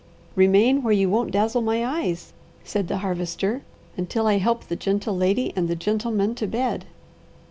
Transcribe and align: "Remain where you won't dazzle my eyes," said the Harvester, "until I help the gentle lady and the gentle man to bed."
"Remain 0.35 0.81
where 0.81 0.91
you 0.91 1.11
won't 1.11 1.29
dazzle 1.29 1.61
my 1.61 1.85
eyes," 1.85 2.33
said 2.63 2.87
the 2.87 2.97
Harvester, 3.05 3.61
"until 3.95 4.25
I 4.25 4.39
help 4.39 4.63
the 4.63 4.75
gentle 4.75 5.15
lady 5.15 5.53
and 5.55 5.67
the 5.67 5.75
gentle 5.75 6.09
man 6.09 6.33
to 6.41 6.47
bed." 6.47 6.85